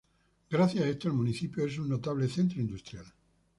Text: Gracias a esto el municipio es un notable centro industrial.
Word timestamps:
Gracias 0.49 0.83
a 0.83 0.89
esto 0.89 1.09
el 1.09 1.13
municipio 1.13 1.63
es 1.63 1.77
un 1.77 1.87
notable 1.89 2.27
centro 2.27 2.59
industrial. 2.59 3.05